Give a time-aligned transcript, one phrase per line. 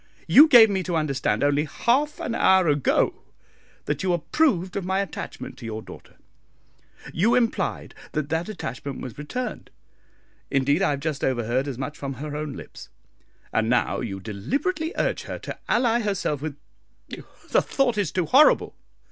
[0.27, 3.21] You gave me to understand only half an hour ago
[3.85, 6.15] that you approved of my attachment to your daughter;
[7.13, 9.69] you implied that that attachment was returned
[10.49, 12.89] indeed, I have just overheard as much from her own lips;
[13.53, 16.57] and now you deliberately urge her to ally herself with
[17.51, 18.75] the thought is too horrible!"